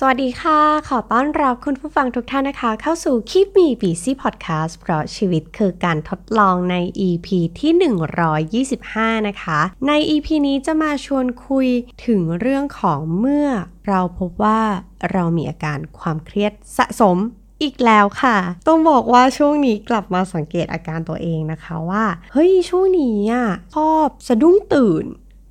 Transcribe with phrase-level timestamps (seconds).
[0.00, 6.76] สวัสดีค่ะ ขอต้อนรับคุณผู้ฟังทุกท่านนะคะ เข้าสู่ Keep Me Busy Podcast เพราะชีวิตคือการทดลองใน
[7.06, 7.72] EP ที่
[8.72, 11.68] 125 นะคะ ใน EP นี้จะมาชวนคุย
[12.06, 13.48] ถึงเรื่องของเมื่อ
[13.88, 14.60] เราพบว่า
[15.12, 17.16] เรามีอาการความเครียดสะสม
[17.62, 18.36] อีกแล้วค่ะ
[18.68, 25.06] ต้องบอกว่าช่วงนี้กลับมาสังเกตอาการตัวเองนะคะว่า เฮ้ยช่วงนี้อะชอบสะดุ้งตื่น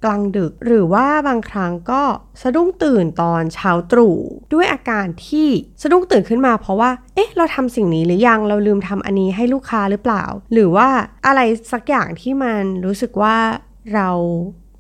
[0.05, 2.03] กลางดึก หรือว่าบางครั้งก็
[2.41, 4.17] สะดุ้งตื่นตอนเช้าตรู่
[4.53, 5.47] ด้วยอาการที่
[5.81, 10.23] สะดุ้งตื่นขึ้นมาเพราะว่า เอ๊ะ เราทำสิ่งนี้หรือยังเราลืมทำอันนี้ให้ลูกค้าหรือเปล่า
[10.53, 10.87] หรือว่า
[11.25, 11.39] อะไร
[11.71, 13.37] สักอย่างที่มันรู้สึกว่า
[13.93, 14.09] เรา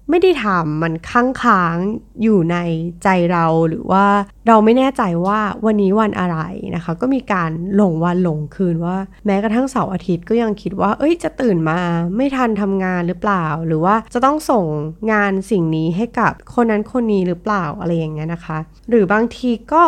[0.09, 1.77] ไม่ได้ทำมันค้างค้าง
[2.23, 2.57] อยู่ใน
[3.03, 4.05] ใจเราหรือว่า
[4.47, 6.37] เราไม่แน่ใจว่าวันนี้วันอะไร
[6.75, 11.79] นะคะ ก็มีการหลงวันหลงคืนว่า แม้กระทั่งเสาร์อาทิตย์ก็ยังคิดว่า เอ้ยจะตื่นมา
[12.15, 14.65] ไม่ทันทำงานหรือเปล่า หรือว่าจะต้องส่ง
[15.11, 18.57] งานสิ่งนี้ให้กับคนนั้นคนนี้หรือเปล่าอะไรอย่างเงี้ยนะคะ
[18.89, 19.83] หรือบางทีก็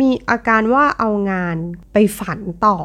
[0.00, 1.56] มีอาการว่าเอางาน
[1.92, 2.78] ไปฝันต่อ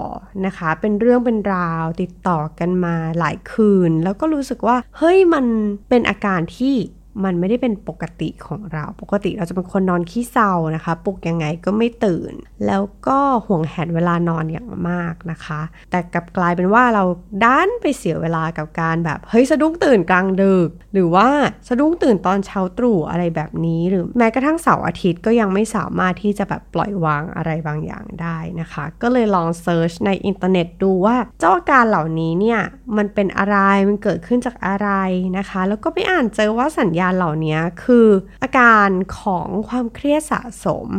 [0.46, 5.46] นะคะ เป็นเรื่องเป็นราวติดต่อกันมาหลายคืน แล้วก็รู้สึกว่า เฮ้ยมัน
[5.90, 6.76] เป็นอาการที่
[7.24, 12.34] มันไม่ได้เป็นปกติของเรา ปกติเราจะเป็นคนนอนขี้เศร้านะคะ ปลุกยังไงก็ไม่ตื่น
[12.66, 17.04] แล้วก็ห่วงแหนเวลานอนอย่างมากนะคะ แต่กลับกลายเป็นว่าเรา
[17.46, 21.30] ดันไปเสียเวลากับการแบบ เฮ้ยสะดุ้งตื่นกลางดึก หรือว่า
[21.68, 32.60] สะดุ้งตื่นตอนเช้าตรู่อะไรแบบนี้ หรือแม้กระทั่งเสาร์อาทิตย์ก็ยังไม่สามารถที่จะแบบปล่อยวางอะไรบางอย่างได้นะคะ ก็เลยลอง search ในอินเทอร์เน็ตดูว่าเจ้าอาการเหล่านี้เนี่ย
[32.98, 33.58] มันเป็นอะไร
[33.88, 34.90] มันเกิดขึ้นจากอะไร
[35.38, 38.08] นะคะ แล้วก็ไปอ่านเจอว่าสัญญาณเหล่านี้คือ
[38.44, 38.90] อาการ
[39.20, 40.90] ของความเครียดสะสม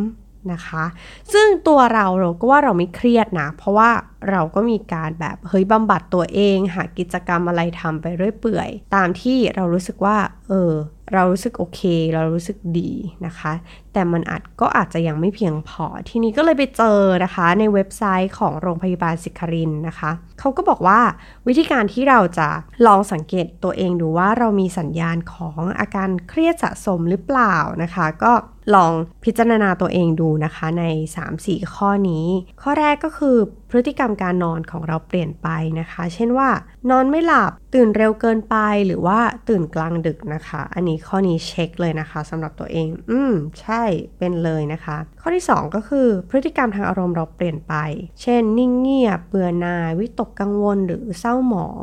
[0.53, 0.85] นะคะ
[1.33, 3.91] ซึ่งตัวเราเราก็ว่าเราไม่เครียดนะ เพราะว่า
[4.31, 10.17] เราก็มีการแบบเฮ้ยบำบัดตัวเอง หากิจกรรมอะไรทำไปเรื่อยเปื่อย ตามที่เรารู้สึกว่า
[10.49, 10.73] เออ
[11.13, 11.81] เรารู้สึกโอเค
[12.15, 12.91] เรารู้สึกดี
[13.27, 13.53] นะคะ
[13.93, 20.11] แต่มันอาจก็อาจจะยังไม่เพียงพอ ทีนี้ก็เลยไปเจอนะคะ ในเว็บไซต์ของโรงพยาบาลสิครินนะคะ
[20.41, 21.01] เขาก็บอกว่า
[21.47, 22.49] วิธีการที่เราจะ
[22.87, 28.33] ลองสังเกตตัวเองดูว่าเรามีสัญญาณของอาการเครียดสะสมหรือเปล่านะคะ ก็
[28.75, 28.93] ลอง
[29.25, 30.85] พิจารณาตัวเองดูนะคะใน
[31.29, 32.27] 3-4 ข้อนี้
[32.63, 33.37] ข้อแรกก็คือ
[33.71, 35.49] พฤติกรรมการนอนของเราเปลี่ยนไป
[35.81, 36.49] นะคะ เช่นว่า
[36.91, 43.83] นอนไม่หลับตื่นเร็วเกินไปหรือว่าตื่นกลางดึกนะคะ อันนี้ข้อนี้เช็คเลยนะคะสำหรับตัวเอง อืมใช่
[44.19, 47.75] เป็นเลยนะคะ ข้อที่ 2 ก็คือพฤติกรรมทางอารมณ์เราเปลี่ยนไป
[48.23, 51.83] เช่น นิ่งเงียบเบื่อหน่ายวิตกกังวลหรือเศร้าหมอง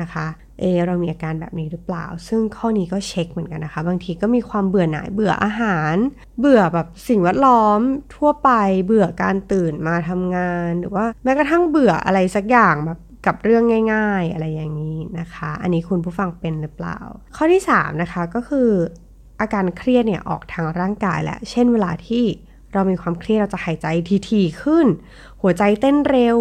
[0.00, 0.26] นะคะ
[0.60, 5.94] เอเรามีอาการแบบนี้หรือเปล่า ซึ่งข้อนี้ก็เช็คเหมือนกันนะคะ บางทีก็มีความเบื่อหน่าย เบื่ออาหาร
[6.40, 7.80] เบื่อแบบสิ่งแวดล้อม
[8.14, 8.50] ทั่วไป
[8.86, 13.64] เบื่อการตื่นมาทำงาน หรือว่าแม้กระทั่งเบื่ออะไรสักอย่างแบบกับเรื่อง
[13.94, 16.98] ง่าย ๆ อะไรอย่างนี้นะคะ อันนี้คุณผู้ฟังเป็นหรือเปล่า
[17.36, 18.70] ข้อที่ 3 นะคะก็คือ
[19.40, 22.24] อาการเครียดเนี่ยออกทางร่างกายแหละ เช่นเวลาที่
[22.72, 23.86] เรามีความเครียดเราจะหายใจ
[24.28, 24.86] ทีๆขึ้น
[25.42, 26.38] หัวใจเต้นเร็ว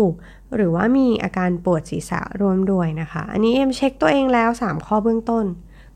[0.55, 5.45] หรือว่ามีอาการปวดศีรษะร่วมด้วยนะคะ อันนี้เอ็มเช็คตัวเองแล้ว 3 ข้อเบื้องต้น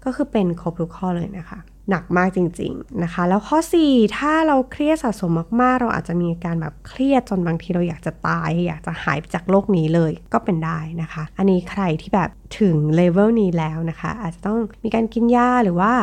[0.03, 3.57] ก็คือเป็นครบทุกข้อเลยนะคะ หนักมากจริงๆนะคะ แล้วข้อ
[3.87, 12.29] 4 ถ้าเราเครียดสะสมมากๆ เราอาจจะมีอาการแบบเครียดจนบางทีเราอยากจะตาย อยากจะหายจากโลกนี้เลยก็เป็นได้นะคะ อันนี้ใครที่แบบ
[12.59, 15.93] ถึงเลเวลนี้แล้วนะคะ อาจจะต้องมีการกินยาหรือว่า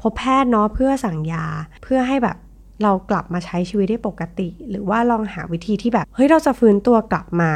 [0.00, 1.46] พบแพทย์เนาะเพื่อสั่งยา
[1.82, 2.36] เพื่อให้แบบ
[2.82, 7.52] เรากลับมาใช้ชีวิตได้ปกติ หรือว่าลองหาวิธีที่แบบเฮ้ยเราจะฟื้นตัวกลับมา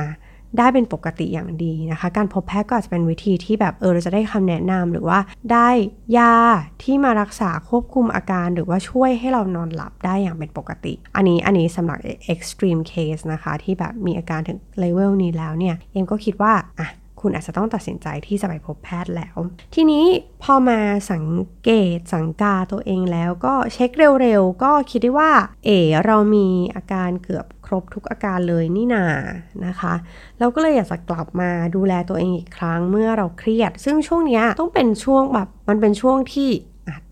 [0.59, 5.19] ได้เป็นปกติอย่างดีนะคะ การพบแพทย์ก็อาจจะเป็นวิธีที่แบบเออเราจะได้คำแนะนำหรือว่า
[5.53, 5.69] ได้
[6.19, 6.35] ยา
[6.83, 11.99] ที่มารักษาควบคุมอาการหรือว่าช่วยให้เรานอนหลับได้อย่างเป็นปกติ อันนี้อันนี้สำหรับ
[12.35, 16.89] extreme case นะคะ ที่แบบมีอาการถึงเลเวลนี้แล้วเนี่ยเอ็มก็คิดว่าอะ
[17.23, 19.37] คุณอาจจะต้องตัดสินใจที่จะไปพบแพทย์แล้ว
[19.75, 20.05] ทีนี้
[20.43, 20.81] พอมา
[21.13, 21.25] สัง
[21.65, 23.91] เกตสังกาตัวเองแล้วก็เช็ค
[24.21, 25.33] เร็วๆ ก็คิดได้ว่า
[25.65, 25.71] เอ
[26.05, 29.05] เรามีอาการเกือบ ครบทุกอาการเลยนี่นา
[29.67, 29.95] นะคะ
[30.39, 36.51] เราก็เลยอยากจะกลับมาดูแลตัวเองอีกครั้งเมื่อเราเครียด ซึ่งช่วงนี้ต้องเป็นช่วงแบบมันเป็นช่วงที่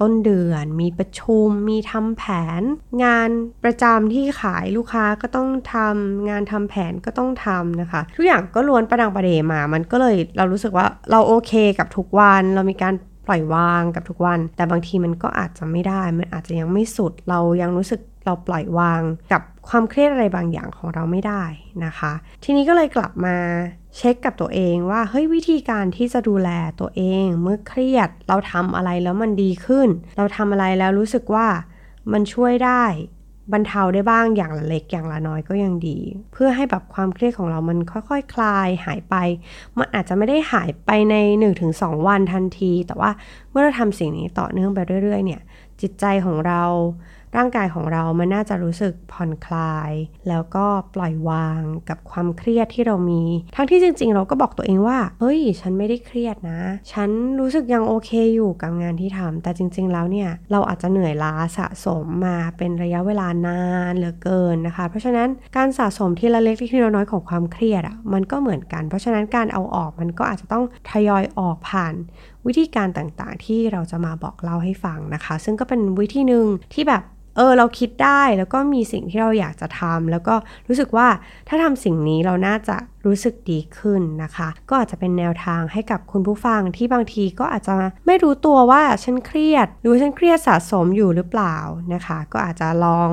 [0.00, 2.24] ต้นเดือนมีประชุมมีทำแผ
[2.60, 2.62] น
[3.04, 3.30] งาน
[3.64, 12.94] ประจำที่ขายลูกค้าก็ต้องทำงานทำแผนก็ต้องทำนะคะ ทุกอย่างก็ล้วนประดังประเดมา มันก็เลยเรารู้สึกว่าเราโอเคกับทุกวันเรามีการ
[13.26, 21.42] ปล่อยวางกับทุกวัน แต่บางทีมันก็อาจจะไม่ได้ มันอาจจะยังไม่สุดเรายังรู้สึก เราปล่อยวางกับความเครียดอะไรบางอย่างของเราไม่ได้
[21.84, 22.12] นะคะ
[22.44, 23.36] ทีนี้ก็เลยกลับมา
[23.96, 26.50] เช็คกับตัวเองว่าเฮ้ยวิธีการที่จะดูแล
[26.80, 31.46] ตัวเอง เมื่อเครียดเราทำอะไรแล้วมันดีขึ้น เราทำอะไรแล้วรู้สึกว่า
[32.12, 32.84] มันช่วยได้
[33.52, 35.98] บรรเทาได้บ้างอย่างละเล็กอย่างละน้อยก็ยังดี
[36.32, 39.14] เพื่อให้แบบความเครียดของเรามันค่อยๆคคลายหายไป
[39.76, 41.16] มันอาจจะไม่ได้หายไปใน
[41.62, 43.10] 1-2 วันทันที แต่ว่า
[43.50, 45.40] เมื่อเราทำสิ่งนี้ต่อเนื่องไปเรื่อยๆ เนี่ย
[45.80, 46.62] จิตใจของเรา
[47.36, 49.92] ร่างกายของเรามันน่าจะรู้สึกผ่อนคลาย
[50.28, 53.22] แล้วก็ปล่อยวางกับความเครียดที่เรามี
[53.56, 56.60] ทั้งที่จริง ๆ เราก็บอกตัวเองว่า เฮ้ย ฉันไม่ได้เครียดนะ
[56.92, 57.10] ฉัน
[57.40, 71.94] รู้สึกยังโอเคอยู่กับงานที่ทำแต่จริง ๆ แล้วเนี่ย เราอาจจะเหนื่อยล้าสะสมมาเป็นระยะเวลานานเหลือเกินนะคะ เพราะฉะนั้นการสะสมทีละเล็กทีละน้อยของความเครียดอะ่ะ มันก็เหมือนกัน เพราะฉะนั้นการเอาออกมันก็อาจจะต้องทยอยออกผ่าน
[72.46, 77.02] วิธีการต่างๆ ที่เราจะมาบอกเล่าให้ฟังนะคะ ซึ่งก็เป็นวิธีหนึ่งที่แบบ
[77.36, 80.34] เออเราคิดได้แล้วก็มีสิ่งที่เราอยากจะทำแล้วก็
[80.68, 81.08] รู้สึกว่า
[81.48, 82.76] ถ้าทำสิ่งนี้เราน่าจะ
[83.06, 87.76] รู้สึกดีขึ้นนะคะ ก็อาจจะเป็นแนวทางให้กับคุณผู้ฟังที่บางทีก็อาจจะ
[88.06, 91.56] ไม่รู้ตัวว่าฉันเครียด หรือฉันเครียดสะสมอยู่หรือเปล่า
[91.94, 93.08] นะคะ ก็อาจจะลอง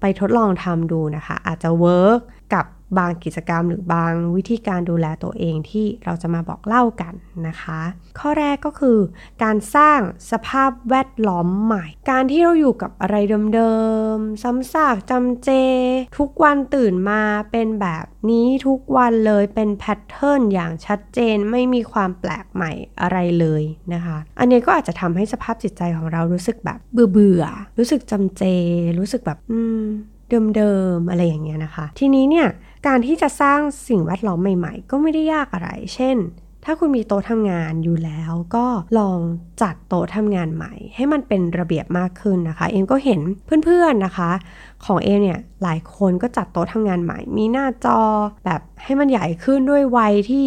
[0.00, 2.20] ไปทดลองทำดูนะคะ อาจจะเวิร์ก
[2.54, 2.64] กับ
[2.98, 7.14] บางกิจกรรมหรือบางวิธีการดูแลตัวเองที่เราจะมาบอกเล่ากัน
[7.48, 7.80] นะคะ
[8.18, 8.98] ข้อแรกก็คือ
[9.42, 10.00] การสร้าง
[10.30, 13.16] สภาพแวดล้อมใหม่ การที่เราอยู่กับอะไร
[13.54, 13.74] เดิ
[14.14, 15.50] มๆ ซ้ำซากจำเจ
[16.18, 23.62] ทุกวันตื่นมาเป็นแบบนี้ทุกวันเลยเป็นแพทเทิร์นอย่างชัดเจนไม่มีความแปลกใหม่อะไรเลย
[23.94, 27.44] นะคะ อันนี้ก็อาจจะทำให้สภาพจิตใจของเรารู้สึกแบบเบื่อเบื่อ
[27.78, 28.42] รู้สึกจำเจ
[28.98, 29.84] รู้สึกแบบ อืม
[30.56, 32.48] เดิมๆอะไรอย่างเงี้ยนะคะ ทีนี้เนี่ย
[32.86, 36.16] การที่จะสร้างสิ่งแวดล้อมใหม่ๆ ก็ไม่ได้ยากอะไร เช่น
[36.64, 38.66] ถ้าคุณมีโต๊ะทำงานอยู่แล้ว ก็
[38.98, 39.20] ลอง
[39.62, 43.20] จัดโต๊ะทำงานใหม่ ให้มันเป็นระเบียบมากขึ้นนะคะ เอ็มก็เห็น
[43.64, 44.30] เพื่อนๆนะคะ
[44.84, 48.00] ของเอ็มเนี่ยหลายคนก็จัดโต๊ะทำงานใหม่ มีหน้าจอ
[48.44, 50.46] แบบให้มันใหญ่ขึ้นด้วยวัยที่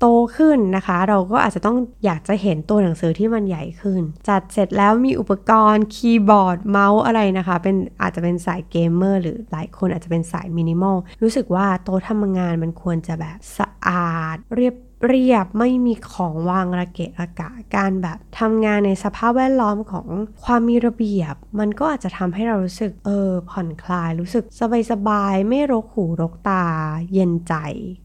[0.00, 0.06] โต
[0.36, 14.74] ขึ้นนะคะ เราก็อาจจะต้องอยากจะเห็นตัวหนังสือที่มันใหญ่ขึ้น จัดเสร็จแล้วมีอุปกรณ์คีย์บอร์ดเมาส์อะไรนะคะ เป็นอาจจะเป็นสายเกมเมอร์หรือหลายคนอาจจะเป็นสายมินิมอลรู้สึกว่าโต๊ะทำงานมันควรจะแบบสะอาดเรียบ
[15.08, 20.06] เรียบไม่มีของวางระเกะระกะการแบบทำงานในสภาพแวดล้อมของ
[20.44, 24.44] ความมีระเบียบ มันก็อาจจะทำให้เรารู้สึกเออผ่อนคลายรู้สึก
[24.90, 26.64] สบายๆไม่รกหูรกตา
[27.12, 27.54] เย็นใจ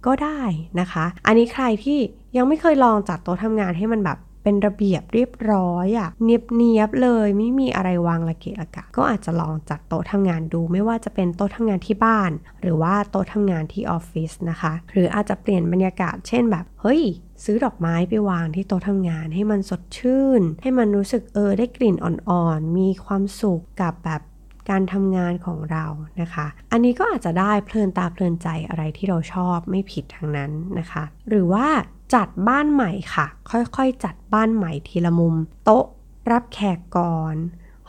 [0.06, 0.42] ก็ได้
[0.80, 2.00] นะคะ อันนี้ใครที่
[2.38, 17.02] ยังไม่เคยลองจัดโต๊ะทำงานให้มันแบบ เป็นระเบียบเรียบร้อยอะ่ะเนียบเนียบเลยไม่มีอะไรวางระเกะระกะ ก็อาจจะลองจัดโต๊ะทำงานดู ไม่ว่าจะเป็นโต๊ะทำงานที่บ้าน หรือว่าโต๊ะทำงานที่ออฟฟิศนะคะ หรืออาจจะเปลี่ยนบรรยากาศ เช่นแบบ เฮ้ย
[17.44, 24.22] ซื้อดอกไม้ไปวางที่โต๊ะทำงานให้มันสดชื่น ให้มันรู้สึกเออได้กลิ่นอ่อนๆ มีความสุขกับแบบ
[24.70, 25.86] การทำงานของเรา
[26.22, 31.68] นะคะ อันนี้ก็อาจจะได้เพลินตาเพลินใจอะไรที่เราชอบไม่ผิดทางนั้นนะคะ หรือว่า
[32.14, 35.36] จัดบ้านใหม่ค่ะ ค่อยๆ จัดบ้านใหม่ทีละมุม
[35.66, 35.86] โต๊ะ
[36.32, 37.38] รับแขกก่อน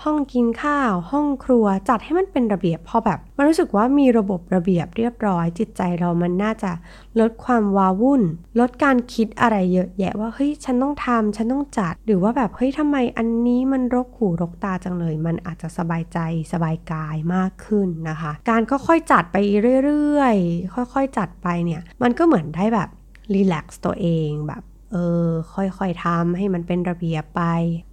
[0.03, 6.73] ห้องกินข้าว ห้องครัวจัดให้มันเป็นระเบียบพอแบบมันรู้สึกว่ามีระบบระเบียบเรียบร้อย จิตใจเรามันน่าจะ
[7.21, 8.23] ลดความวาวุ่น
[8.61, 16.19] ลดการคิดอะไรเยอะแยะว่าเฮ้ยฉันต้องทำฉันต้องจัด หรือว่าแบบเฮ้ยทำไมอันนี้มันรกหูรกตาจังเลย มันอาจจะสบายใจ
[16.53, 19.37] สบายกายมากขึ้นนะคะ การค่อยๆจัดไป
[19.85, 22.89] เรื่อยๆ ค่อย ๆ จัดไปเนี่ย มันก็เหมือนได้แบบ
[23.35, 24.63] รีแลกซ์ตัวเองแบบ
[24.93, 24.97] เอ
[25.27, 27.43] อค่อยๆทำให้มันเป็นระเบียบไป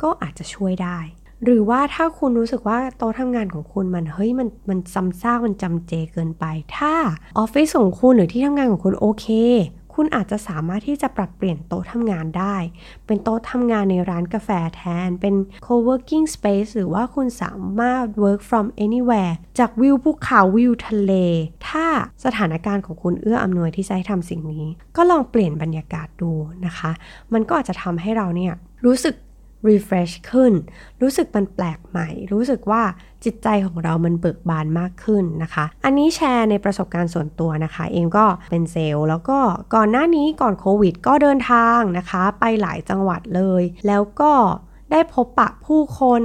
[0.01, 1.00] ก็อาจจะช่วยได้
[1.44, 6.45] หรือว่าถ้าคุณรู้สึกว่าโต๊ะทำงานของคุณมันเฮ้ยมันมันซ้ำซากมันจำเจเกินไป
[6.77, 6.94] ถ้า
[7.38, 9.27] ออฟฟิศของคุณหรือที่ทำงานของคุณโอเค
[10.01, 12.55] คุณอาจจะสามารถที่จะปรับเปลี่ยนโต๊ะทำงานได้
[13.05, 21.13] เป็นโต๊ะทำงานในร้านกาแฟแทน เป็น co-working space หรือว่าคุณสามารถ work from anywhere จากวิวภูเขาวิวทะเล
[21.69, 21.85] ถ้า
[22.25, 24.65] สถานการณ์ของคุณเอื้ออำนวยที่จะให้ทำสิ่งนี้
[24.95, 26.31] ก็ลองเปลี่ยนบรรยากาศดู
[26.65, 26.91] นะคะ
[27.33, 28.53] มันก็อาจจะทำให้เราเนี่ย
[28.85, 29.15] รู้สึก
[29.68, 30.54] refresh ขึ้น
[31.01, 32.83] รู้สึกมันแปลกใหม่ รู้สึกว่า
[33.23, 39.39] จิตใจของเรามันเบิกบานมากขึ้นนะคะ อันนี้แชร์ในประสบการณ์ส่วนตัวนะคะ เองก็เป็นเซลล์ แล้วก็
[39.75, 44.33] ก่อนหน้านี้ก่อนโควิด ก็เดินทางนะคะ ไปหลายจังหวัดเลย แล้วก็
[44.92, 46.21] ได้พบปะผู้คน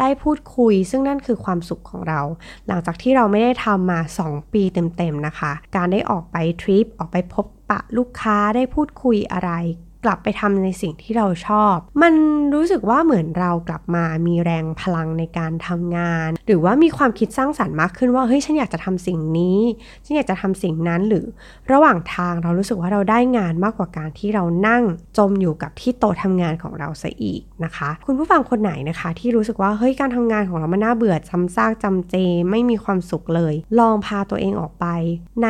[0.00, 2.20] ได้พูดคุย ซึ่งนั่นคือความสุขของเรา
[2.66, 9.50] หลังจากที่เราไม่ได้ทำมา 2 ปีเต็มๆนะคะ การได้ออกไปทริปออกไปพบปะลูกค้าได้พูดคุยอะไร
[10.04, 12.14] กลับไปทำในสิ่งที่เราชอบ มัน
[12.54, 19.58] รู้สึกว่าเหมือนเรากลับมามีแรงพลังในการทำงาน หรือว่ามีความคิดสร้างสรรค์มากขึ้นว่าเฮ้ยฉันอยากจะทำสิ่งนี้
[20.04, 21.26] ฉันอยากจะทำสิ่งนั้นหรือ
[21.72, 24.82] ระหว่างทางเรารู้สึกว่าเราได้งานมากกว่าการที่เรานั่ง
[25.18, 32.14] จมอยู่กับที่โต๊ะทำงานของเราซะอีกนะคะ คุณผู้ฟังคนไหนนะคะ ที่รู้สึกว่าเฮ้ยการทำงานของเรามันน่าเบื่อซ้ำซากจำเจ
[32.50, 34.86] ไม่มีความสุขเลย ลองพาตัวเองออกไป
[35.42, 35.48] ใน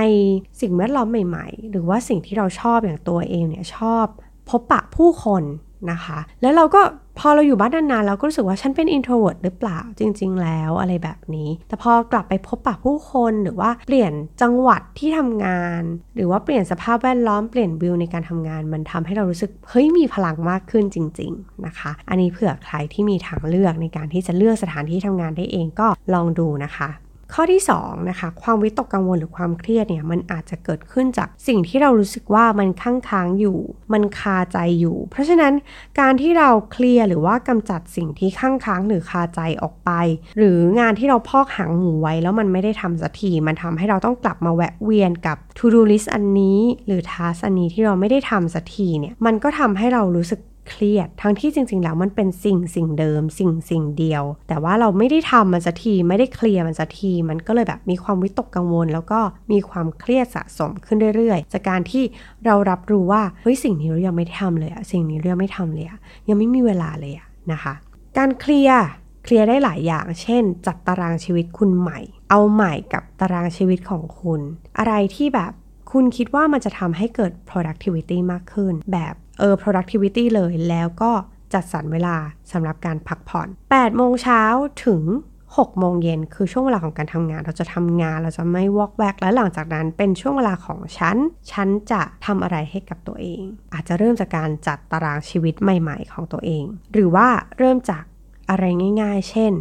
[0.61, 4.07] สิ่งแวดล้อมใหม่ ๆ หรือว่าสิ่งที่เราชอบอย่างตัวเองเนี่ยชอบ
[4.49, 5.45] พบปะผู้คน
[5.91, 6.81] นะคะ แล้วเราก็
[7.19, 15.83] พอเราอยู่บ้านนานๆเราก็รู้สึกว่าฉันเป็น introvert หรือเปล่าจริง ๆ แล้วอะไรแบบนี้ แต่พอกลับไปพบปะผู้คนหรือว่าเปลี่ยนจังหวัดที่ทำงาน
[16.17, 26.89] หรือว่าเปลี่ยนสภาพแวดล้อมเปลี่ยนวิวในการทำงาน มันทำให้เรารู้สึกเฮ้ยมีพลังมากขึ้นจริง ๆ นะคะ อันนี้เผื่อใครที่มีทางเลือกในการที่จะเลือกสถานที่ทำงานได้เองก็ลองดูนะคะ
[27.35, 33.59] ข้อที่2นะคะความวิตกกังวลหรือความเครียดเนี่ยมันอาจจะเกิดขึ้นจากสิ่งที่เรารู้สึกว่ามันค้างค้างอยู่
[33.93, 35.53] มันคาใจอยู่ เพราะฉะนั้น
[36.01, 39.91] การที่เราเคลียร์หรือว่ากำจัดสิ่งที่ค้างค้างหรือคาใจออกไป
[40.37, 59.21] หรืองานที่เราพอกหางหมูไว้แล้วมันไม่ได้ทำสักทีมันทำให้เราต้องกลับมาแวะเวียนกับ to do list อันนี้ หรือ task อันนี้ที่เราไม่ได้ทำสักทีเนี่ยมันก็ทำให้เรารู้สึก เครียด ทั้งที่จริง ๆ แล้วมันเป็นสิ่งสิ่งเดิม สิ่งสิ่งเดียว แต่ว่าเราไม่ได้ทำมันสักทีไม่ได้เคลียร์มันสักทีมันก็เลยแบบมีความวิตกกังวล แล้วก็
[59.53, 62.05] มีความเครียดสะสมขึ้นเรื่อยๆ จากการที่
[62.45, 67.75] เรารับรู้ว่าเฮ้ยสิ่งนี้เรายังไม่ทำเลยอะสิ่งนี้เรายังไม่ทำเลยอะยังไม่มีเวลาเลยอะนะคะ
[68.19, 68.83] การเคลียร์
[69.25, 71.99] เคลียร์ได้หลายอย่าง เช่น จัดตารางชีวิตคุณใหม่
[72.31, 74.41] เอาใหม่กับตารางชีวิตของคุณ
[74.79, 75.53] อะไรที่แบบ
[75.93, 81.13] คุณคิดว่ามันจะทำให้เกิด productivity มากขึ้น แบบ เออ productivity เลยแล้วก็
[81.53, 82.17] จัดสรรเวลา
[82.53, 84.43] สำหรับการพักผ่อน 8 โมงเช้า
[84.87, 85.03] ถึง
[85.47, 91.17] 6 โมงเย็นคือช่วงเวลาของการทำงาน เราจะทำงานเราจะไม่วอกแวกแล้วหลังจากนั้นเป็นช่วงเวลาของฉัน
[91.53, 98.05] ฉันจะทำอะไรให้กับตัวเอง อาจจะเริ่มจากการจัดตารางชีวิตใหม่ ๆ ของตัวเอง หรือว่าเริ่มจาก
[98.51, 98.65] อะไร
[99.03, 99.53] ง่าย ๆ เช่น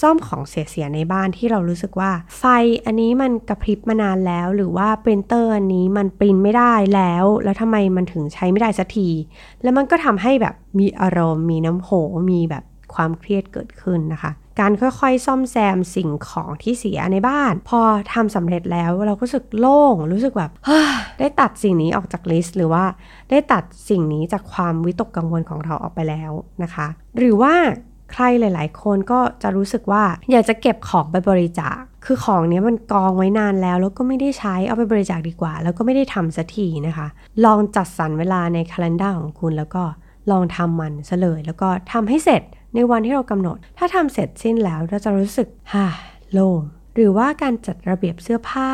[0.00, 2.44] ซ่อมของเสียๆในบ้านที่เรารู้สึกว่า ไฟ
[2.84, 9.08] อันนี้มันกระพริบมานานแล้ว หรือว่าพรินเตอร์อันนี้มันพรินต์ไม่ได้แล้ว แล้วทำไมมันถึงใช้ไม่ได้สักที
[9.62, 11.90] แล้วมันก็ทำให้แบบมีอารมณ์ มีน้ำโห
[12.30, 17.80] มีแบบความเครียดเกิดขึ้นนะคะ การค่อยๆ ซ่อมแซมสิ่งของที่เสียในบ้าน พอ
[18.14, 20.52] ทำสำเร็จแล้วเราก็รู้สึกโล่ง รู้สึกแบบ
[21.18, 22.84] ได้ตัดสิ่งนี้ออกจาก list หรือว่า
[23.30, 26.86] ได้ตัดสิ่งนี้จากความวิตกกังวลของเราออกไปแล้วนะคะ
[27.18, 27.54] หรือว่า
[28.12, 37.06] ใครหลาย ๆ คนก็จะรู้สึกว่าอยากจะเก็บของไปบริจาค คือของนี้มันกองไว้นานแล้ว แล้วก็ไม่ได้ใช้เอาไปบริจาคดีกว่า แล้วก็ไม่ได้ทำสักทีนะคะ
[37.44, 39.82] ลองจัดสรรเวลาในคัล endar ของคุณแล้วก็
[40.30, 42.42] ลองทำมันซะเลย แล้วก็ทำให้เสร็จ
[42.74, 45.86] ในวันที่เรากำหนด ถ้าทำเสร็จสิ้นแล้วเราจะรู้สึกฮ่า
[46.32, 46.60] โล่ง
[46.94, 48.70] หรือว่าการจัดระเบียบเสื้อผ้า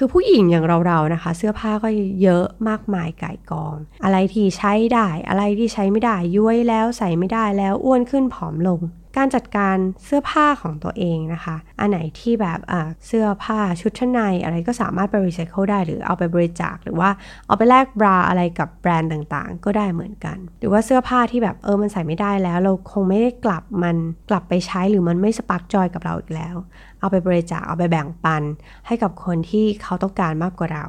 [0.00, 1.88] คือผู้หญิงอย่างเราๆนะคะ เสื้อผ้าก็
[2.22, 8.80] เยอะมากมายก่ายกอง อะไรที่ใช้ได้ อะไรที่ใช้ไม่ได้ย้วยแล้วใส่ไม่ได้แล้วอ้วนขึ้นผอมลง
[9.16, 17.10] การจัดการเสื้อผ้าของตัวเองนะคะ อันไหนที่แบบอ่าเสื้อผ้าชุดชั้นในอะไรก็สามารถไปรีไซเคิลได้หรือเอาไปบริจาคหรือว่า
[17.46, 23.96] เอาไปแลกบราอะไรกับแบรนด์ต่างๆ ก็ได้เหมือนกัน หรือว่าเสื้อผ้าที่แบบเออมันใส่ไม่ได้แล้ว เราคงไม่ได้กลับมัน
[24.30, 26.56] กลับไปใช้หรือมันไม่สปาร์กจอยกับเราอีกแล้ว
[27.00, 28.42] เอาไปบริจาคเอาไปแบ่งปัน
[28.86, 30.86] ให้กับคนที่เขาต้องการมากกว่าเรา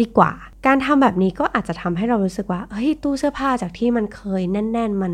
[0.00, 0.32] ดีกว่า
[0.66, 5.12] การทำแบบนี้ก็อาจจะทำให้เรารู้สึกว่าเฮ้ยตู้เสื้อผ้าจากที่มันเคยแน่น ๆ มัน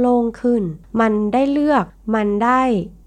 [0.00, 0.62] โล่งๆขึ้น
[1.00, 2.62] มันได้เลือกมันได้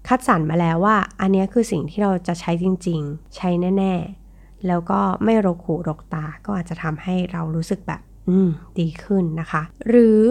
[0.08, 3.48] คัดสรรมาแล้วว่า อันนี้คือสิ่งที่เราจะใช้จริง ๆ ใช้
[3.78, 3.94] แน่
[4.30, 10.22] ๆ แล้วก็ไม่รกหูรกตาก็อาจจะทำให้เรารู้สึกแบบ อืม ดีขึ้นนะคะ หรือ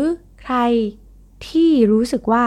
[0.41, 0.57] ใคร
[1.48, 2.45] ที่รู้สึกว่า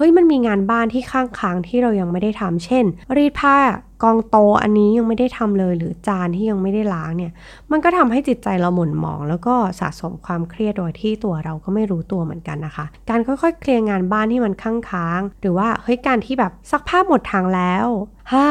[0.00, 2.84] เฮ้ยมันมีงานบ้านที่ข้างๆที่เรายังไม่ได้ทำเช่น
[3.16, 3.58] รีดผ้า
[4.02, 7.32] กองโตอันนี้ยังไม่ได้ทำเลย หรือจานที่ยังไม่ได้ล้างเนี่ย
[7.70, 17.88] มันก็ทำให้จิตใจเราหม่นหมอง แล้วก็สะสมความเครียดโดยที่ตัวเราก็ไม่รู้ตัวเหมือนกันนะคะ การค่อยๆ เคลียร์งานบ้านที่มันค้างๆหรือว่าเฮ้ยการที่แบบซักผ้าหมดทางแล้ว
[18.32, 18.48] ฮ่า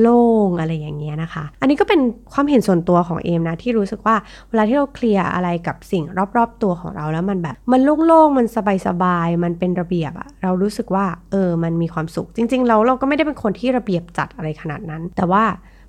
[0.00, 2.00] โล่งอะไรอย่างเงี้ยนะคะ อันนี้ก็เป็น
[2.32, 4.16] ความเห็นส่วนตัวของเอมนะที่รู้สึกว่า
[4.48, 6.04] เวลาที่เราเคลียร์อะไรกับสิ่ง
[6.36, 8.46] รอบๆตัวของเราแล้วมันแบบ มันโล่งๆมัน
[8.86, 15.44] สบายๆมันเป็นระเบียบอะเรารู้สึกว่าเออมันมีความสุข จริง ๆ เราเราก็ไม่ได้เป็นคนที่ระเบียบจัดอะไรขนาดนั้น แต่ว่า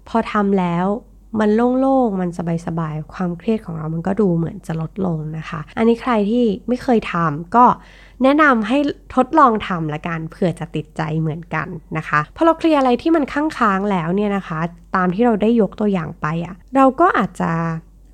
[0.08, 0.86] พอทำแล้ว
[1.40, 2.30] มันโล่งๆ มัน
[2.68, 7.66] สบายๆ ความเครียดของเรามันก็ดูเหมือนจะลดลงนะคะ อันนี้ใครที่ไม่เคยทำก็
[8.24, 8.78] แนะนำให้
[9.16, 14.60] ทดลองทำละกันเผื่อจะติดใจเหมือนกันนะคะพอเราเคลียร์อะไรที่มันค้างๆแล้วเนี่ยนะคะ
[14.96, 17.52] ตามที่เราได้ยกตัวอย่างไปอะ่ะเราก็อาจจะ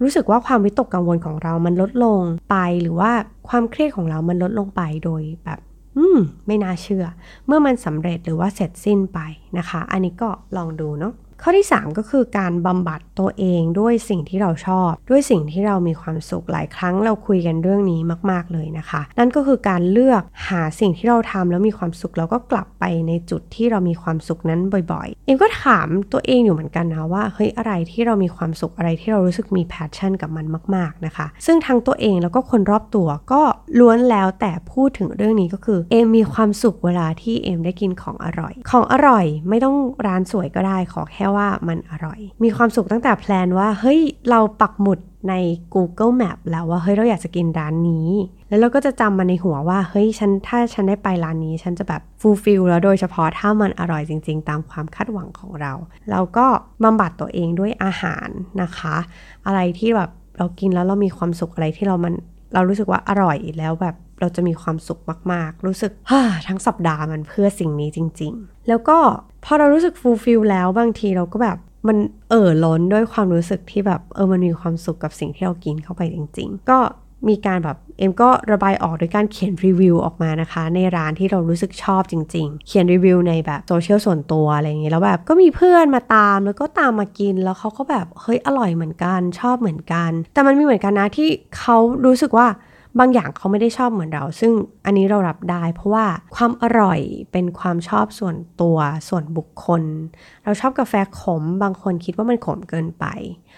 [0.02, 3.12] รู้สึกว่าความวิตกกังวลของเรามันลดลงไปหรือว่า
[3.50, 5.60] ความเครียดของเรามันลดลงไปโดยแบบ
[5.98, 7.06] อืม ไม่น่าเชื่อ
[7.46, 9.20] เมื่อมันสำเร็จหรือว่าเสร็จสิ้นไป
[9.58, 24.60] นะคะ อันนี้ก็ลองดูเนาะ ข้อที่ 3 ก็คือการบำบัดตัวเองด้วยสิ่งที่เราชอบ ด้วยสิ่งที่เรามีความสุขหลายครั้งเราคุยกันเรื่องนี้มาก ๆเลยนะคะ นั่นก็คือการเลือกหาสิ่งที่เราทำแล้วมีความสุขแล้วก็กลับไปในจุดที่เรามีความสุขนั้น
[24.92, 33.42] บ่อยๆ เอ็มก็ถามตัวเองอยู่เหมือนกันนะว่าเฮ้ยอะไรที่เรามีความสุขอะไรที่เรารู้สึกมี passion กับมันมาก ๆนะคะ ซึ่งทั้งตัวเองแล้วก็คนรอบตัวก็
[33.80, 45.34] ล้วนแล้วแต่พูดถึงเรื่องนี้ก็คือเอ็มมีความสุขเวลาที่เอ็มได้กินของอร่อย ของอร่อยไม่ต้องร้านสวยก็ได้ขอแค่ว่ามันอร่อย มีความสุขตั้งแต่ plan ว่า เฮ้ย เราปักหมุดใน
[45.74, 48.10] Google Map แล้วว่า เฮ้ย เราอยากจะกินร้านนี้
[48.50, 55.74] แล้วเราก็จะจำมันในหัวว่า เฮ้ย ฉัน ถ้าฉันได้ไปร้านนี้ ฉันจะแบบ fulfill แล้วโดยเฉพาะถ้ามันอร่อยจริง ๆ ตามความคาดหวังของเรา
[56.12, 56.46] เราก็
[56.84, 58.28] บำบัดตัวเองด้วยอาหาร
[58.62, 58.96] นะคะ
[59.46, 62.14] อะไรที่แบบเรากินแล้วเรามีความสุขอะไรที่เรามัน
[62.54, 68.98] เรารู้สึกว่าอร่อยแล้วแบบ เราจะมีความสุขมาก ๆ รู้สึกว่าทั้งสัปดาห์มันเพื่อสิ่งนี้จริง ๆ แล้วก็
[69.46, 71.58] พอเรารู้สึก fulfill แล้วบางทีเราก็แบบ
[71.88, 71.98] มัน
[72.30, 76.80] เอ่อล้นด้วยความรู้สึกที่แบบเออมันมีความสุขกับสิ่งที่เรากินเข้าไปจริง ๆ ก็
[77.30, 92.48] มีการแบบเอ็มก็ระบายออกโดยการเขียนรีวิวออกมานะคะ ในร้านที่เรารู้สึกชอบจริง ๆ เขียนรีวิวในแบบโซเชียลส่วนตัวอะไรอย่างเงี้ยแล้วแบบก็มีเพื่อนมาตามแล้วก็ตามมากินแล้วเขาก็แบบเฮ้ยอร่อยเหมือนกันชอบเหมือนกัน แต่มันมีเหมือนกันนะที่เขารู้สึกว่า
[93.00, 94.52] บางอย่างเขาไม่ได้ชอบเหมือนเรา ซึ่ง
[94.86, 97.00] อันนี้เรารับได้ เพราะว่าความอร่อย
[97.32, 98.78] เป็นความชอบส่วนตัว
[99.10, 99.84] ส่วนบุคคล
[100.44, 103.06] เราชอบกาแฟขม บางคนคิดว่ามันขมเกินไป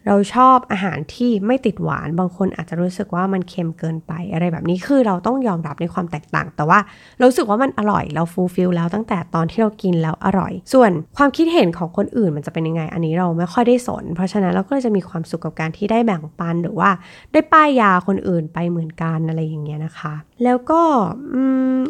[0.08, 6.80] เราชอบอาหารที่ไม่ติดหวาน บางคนอาจจะรู้สึกว่ามันเค็มเกินไป อะไรแบบนี้คือเราต้องยอมรับในความแตกต่าง แต่ว่า
[7.18, 16.90] เรารู้สึกว่ามันอร่อยเรา fulfill แล้วตั้งแต่ตอนที่เรากินแล้วอร่อย ส่วนความคิดเห็นของคนอื่นมันจะเป็นยังไง อันนี้เราไม่ค่อยได้สน เพราะฉะนั้นเราก็จะมีความสุขกับการที่ได้แบ่งปันหรือว่า
[17.34, 20.82] ได้ป้ายยาคนอื่นไปเหมือนกันอะไรอย่างเงี้ยนะคะ แล้วก็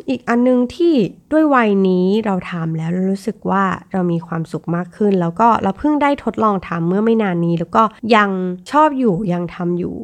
[0.09, 0.93] อีกอันนึงที่
[1.31, 7.83] ด้วยวัยนี้เราทำแล้วรรู้สึกว่าเรามีความสุขมากขึ้น แล้วก็เราเพิ่งได้ทดลองทำเมื่อไม่นานนี้ แล้วก็
[8.15, 8.29] ยัง
[8.71, 9.95] ชอบอยู่ยังทำอยู่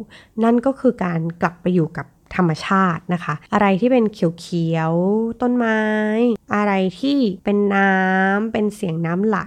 [0.43, 5.81] นั่นก็คือการกลับไปอยู่กับ ธรรมชาตินะคะ อะไรที่เป็นเขียวๆต้นไม้
[6.55, 9.39] อะไรที่เป็นน้ำเป็นเสียงน้ำไหล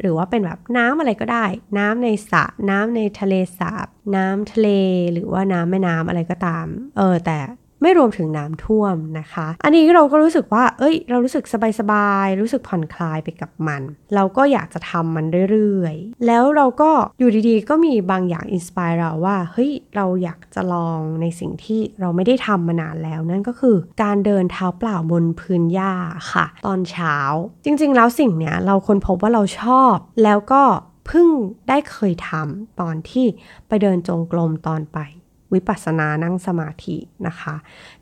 [0.00, 1.46] หรือว่าเป็นแบบน้ำอะไรก็ได้
[1.78, 4.68] น้ำในสระน้ำในทะเลสาบ น้ำทะเล
[5.12, 7.38] หรือว่าน้ำแม่น้ำอะไรก็ตาม เออแต่
[7.82, 11.44] ไม่รวมถึงน้ำท่วมนะคะ อันนี้เราก็รู้สึกว่า เอ้ย เรารู้สึก
[11.80, 13.82] สบายๆ รู้สึกผ่อนคลายไปกับมัน
[14.14, 25.92] เราก็อยากจะทำมันเรื่อยๆ แล้วเราก็อยู่ดีๆ ก็มีบางอย่างอินสปายเราว่า เฮ้ย เราอยากจะลองในสิ่งที่เราไม่ได้ทำมานานแล้ว นั่นก็คือการเดินเท้าเปล่าบนพื้นหญ้า
[26.32, 27.16] ค่ะ ตอนเช้า
[27.64, 29.94] จริงๆ แล้วสิ่งเนี้ยเราค้นพบว่าเราชอบ
[30.24, 30.62] แล้วก็
[31.06, 31.28] เพิ่ง
[31.68, 33.26] ได้เคยทำตอนที่
[33.68, 34.98] ไปเดินจงกรมตอนไป
[35.54, 37.54] วิปัสสนานั่งสมาธินะคะ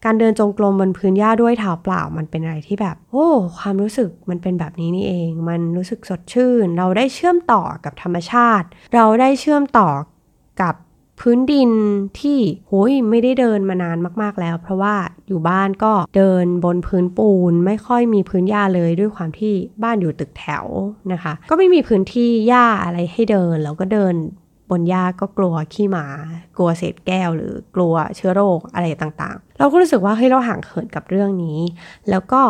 [0.05, 9.89] การเดินจงกรมบนพื้นหญ้าด้วยเท้าเปล่า มันเป็นอะไรที่แบบ โอ้ ความรู้สึกมันเป็นแบบนี้นี่เอง มันรู้สึกสดชื่น เราได้เชื่อมต่อกับธรรมชาติ เราได้เชื่อมต่อ
[10.63, 10.75] กับ
[11.23, 11.71] พื้นดิน
[12.21, 14.95] ที่โหยไม่ได้เดินมานานมาก ๆแล้ว เพราะว่า
[15.29, 20.65] อยู่บ้านก็เดินบนพื้นปูน ไม่ค่อยมีพื้นหญ้าเลยด้วยความที่บ้านอยู่ตึกแถว
[21.13, 24.15] นะคะ ก็ไม่มีพื้นที่หญ้าอะไรให้เดินแล้วก็เดิน
[24.71, 26.07] บนหญ้าก็กลัวขี้หมา
[26.57, 31.59] กลัวเศษแก้วหรือกลัวเชื้อโรคอะไรต่างๆ เราก็รู้สึกว่าเฮ้ยเราห่างเหินกับเรื่องนี้
[32.11, 32.41] แล้วก็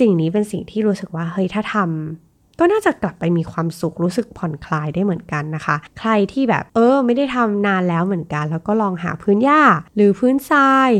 [0.00, 9.62] สิ่งนี้เป็นสิ่งที่รู้สึกว่าเฮ้ยถ้าทำก็น่าจะกลับไปมีความสุขรู้สึกผ่อนคลายได้เหมือนกันนะคะ ใครที่แบบเออไม่ได้ทำนานแล้วเหมือนกัน แล้วก็ลองหาพื้นหญ้า
[9.96, 10.90] หรือพื้นทราย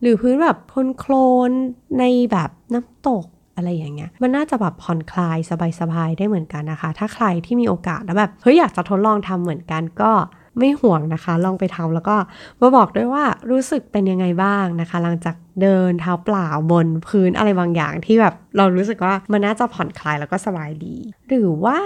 [0.00, 1.12] หรือพื้นแบบพนโคล
[1.48, 1.50] น
[1.98, 3.24] ในแบบน้ำตก
[3.56, 5.38] อะไรอย่างเงี้ย มันน่าจะแบบผ่อนคลาย
[5.80, 10.10] สบายๆได้เหมือนกันนะคะ ถ้าใครที่มีโอกาสแล้วแบบเฮ้ยอยากจะทดลองทำเหมือนกันก็
[10.58, 12.16] ไม่ห่วงนะคะ ลองไปทำแล้วก็
[12.60, 20.96] มาบอกด้วยว่ารู้สึกเป็นยังไงบ้างนะคะ หลังจากเดินเท้าเปล่าบนพื้นอะไรบางอย่างที่แบบเรารู้สึกว่ามันน่าจะผ่อนคลายแล้วก็สบายดี
[21.28, 21.78] หรือว่า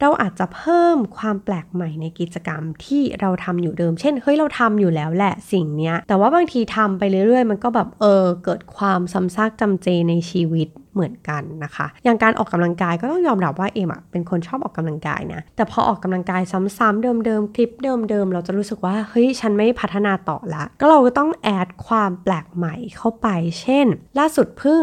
[0.00, 16.42] เราอาจจะเพิ่มความแปลกใหม่ในกิจกรรมที่เราทำอยู่เดิม เช่นเฮ้ยเราทำอยู่แล้วแหละสิ่งเนี้ย แต่ว่าบางทีทำไปเรื่อยๆ มันก็แบบเออเกิดความซ้ำซากจำเจในชีวิตเหมือนกันนะคะ อย่างการออกกำลังกายก็ต้องยอมรับว่าเอมอะเป็นคนชอบออกกำลังกายนะ แต่พอออกกำลังกาย
[16.78, 23.28] ซ้ำๆเดิมๆคลิปเดิมๆเราจะรู้สึกว่าเฮ้ยฉันไม่พัฒนาต่อละ ก็เราก็ต้องแอดความแปลกใหม่เข้าไป
[23.60, 23.86] เช่น
[24.18, 24.82] ล่าสุดเพิ่ง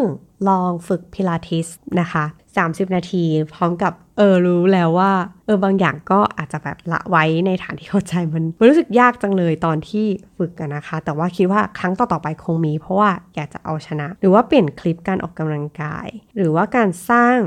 [0.50, 1.68] ลองฝึกพิลาทิส
[2.00, 2.26] นะคะ
[2.60, 5.12] 30 นาทีพร้อมกับเออรู้แล้วว่า
[5.46, 10.06] เออบางอย่างก็อาจจะแบบละไว้ในฐานที่เข้าใจมันมันรู้สึกยากจังเลยตอนที่
[10.38, 17.38] ฝึกกันนะคะ แต่ว่าคิดว่าครั้งต่อๆไปคงมี เพราะว่าอยากจะเอาชนะ หรือว่าเปลี่ยนคลิปการออกกำลังกาย หรือว่าการสร้าง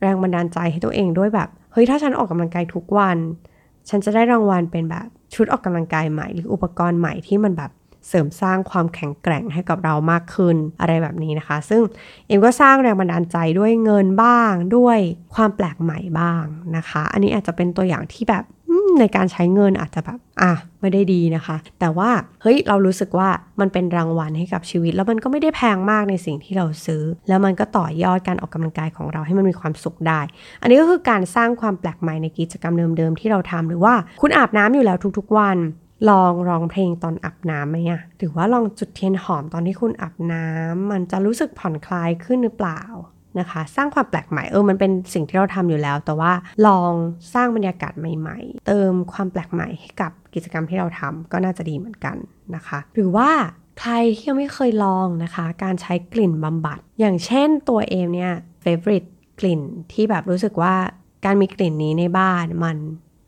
[0.00, 3.18] แรงบันดาลใจให้ตัวเองด้วยแบบเฮ้ยถ้าฉันออกกำลังกายทุกวัน
[3.88, 7.70] ฉันจะได้รางวัลเป็นแบบชุดออกกำลังกายใหม่ หรืออุปกรณ์ใหม่ที่มันแบบ
[8.08, 11.82] เสริมสร้างความแข็งแกร่งให้กับเรามากขึ้นอะไรแบบนี้นะคะ ซึ่ง
[12.26, 14.98] เอ็มก็สร้างแรงบันดาลใจด้วยเงินบ้างด้วย
[15.34, 16.44] ความแปลกใหม่บ้าง
[16.76, 18.44] นะคะ อันนี้อาจจะเป็นตัวอย่างที่แบบ
[19.00, 22.10] ในการใช้เงินอาจจะแบบอะไม่ได้ดีนะคะ แต่ว่า
[22.42, 23.28] เฮ้ยเรารู้สึกว่า
[23.60, 30.20] มันเป็นรางวัลให้กับชีวิต แล้วมันก็ไม่ได้แพงมากในสิ่งที่เราซื้อ แล้วมันก็ต่อยอดการออกกำลังกายของเราให้มันมีความสุขได้
[30.62, 35.58] อันนี้ก็คือการสร้างความแปลกใหม่ในกิจกรรมเดิมๆที่เราทำหรือว่าคุณอาบน้ำอยู่แล้วทุกๆวัน
[36.08, 42.82] ลองร้องเพลงตอนอาบน้ำไหมอะหรือว่าลองจุดเทียนหอมตอนที่คุณอาบน้ำมันจะรู้สึกผ่อนคลายขึ้นหรือเปล่า
[43.38, 46.32] นะคะ สร้างความแปลกใหม่เออมันเป็นสิ่งที่เราทำอยู่แล้ว แต่ว่า
[46.66, 46.92] ลอง
[47.34, 52.16] สร้างบรรยากาศใหม่ ๆ เติมความแปลกใหม่ให้กับกิจกรรมที่เราทำก็น่าจะดีเหมือนกัน
[52.54, 53.30] นะคะ หรือว่า
[53.80, 58.32] ใครที่ยังไม่เคยลองนะคะ การใช้กลิ่นบำบัด อย่างเช่นตัวเอมเนี่ย
[58.62, 59.08] favorite
[59.40, 59.60] กลิ่น
[59.92, 60.74] ที่แบบรู้สึกว่า
[61.24, 62.76] การมีกลิ่นนี้ในบ้านมัน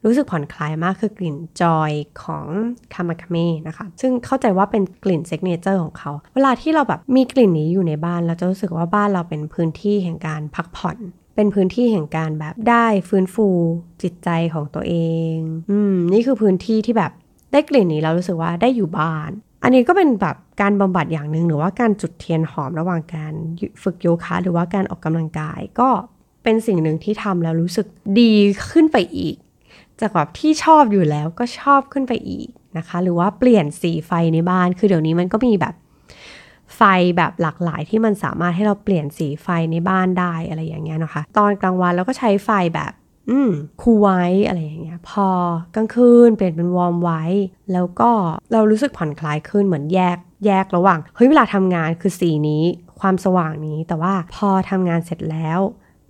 [0.04, 1.92] รู้สึกผ่อนคลายมากคือกลิ่น Joy
[2.22, 2.46] ของ
[2.94, 10.98] Karmakamet นะคะ ซึ่งเข้าใจว่าเป็นกลิ่น signature ของเขา เวลาที่เราแบบมีกลิ่นนี้อยู่ในบ้านเราจะรู้สึกว่าบ้านเราเป็นพื้นที่แห่งการพักผ่อน
[11.36, 13.48] เป็นพื้นที่แห่งการแบบได้ฟื้นฟู
[14.02, 14.94] จิตใจของตัวเอ
[15.34, 15.36] ง
[15.70, 17.12] อืมนี่คือพื้นที่ที่แบบ
[17.52, 19.30] ได้กลิ่นนี้เรารู้สึกว่าได้อยู่บ้าน
[19.62, 23.34] อันนี้ก็เป็นแบบการบำบัดอย่างหนึ่งหรือว่าการจุดเทียนหอมระหว่างการ
[23.82, 25.88] ฝึกโยคะ หรือว่าการออกกำลังกายก็
[26.44, 27.86] เป็นสิ่งหนึ่งที่ทำแล้วรู้สึก
[28.20, 28.32] ดี
[28.70, 29.36] ขึ้นไปอีก
[30.00, 35.74] จากแบบที่ชอบอยู่แล้วก็ชอบขึ้นไปอีกนะคะ หรือว่าเปลี่ยนสีไฟในบ้าน คือเดี๋ยวนี้มันก็มีแบบ
[36.76, 36.82] ไฟ
[37.16, 42.92] แบบหลากหลายที่มันสามารถให้เราเปลี่ยนสีไฟในบ้านได้อะไรอย่างเงี้ยนะคะ ตอนกลางวันเราก็ใช้ไฟแบบ
[43.30, 43.50] อืม
[43.82, 45.28] คูไว้อะไรอย่างเงี้ย พอ
[45.74, 47.22] กลางคืนเปลี่ยนเป็นวอร์มไว้
[47.72, 48.10] แล้วก็
[48.52, 52.62] เรารู้สึกผ่อนคลายขึ้นเหมือนแยกแยกระหว่างเฮ้ยเวลาทำงานคือสีนี้
[53.00, 55.60] ความสว่างนี้แต่ว่าพอทำงานเสร็จแล้ว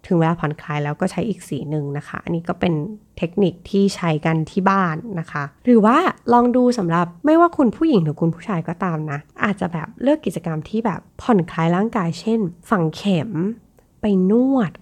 [0.06, 2.74] ถึงเวลาผ่อนคลายแล้วก็ใช้อีกสีหนึ่งนะคะ อันนี้ก็เป็น
[3.18, 5.96] เทคนิคที่ใช้กันที่บ้านนะคะ หรือว่า
[6.32, 13.30] ลองดูสำหรับไม่ว่าคุณผู้หญิงหรือคุณผู้ชายก็ตามนะ อาจจะแบบเลือกกิจกรรมที่แบบผ่อนคลายร่างกาย เช่น ฝังเข็ม
[14.00, 14.72] ไปนวด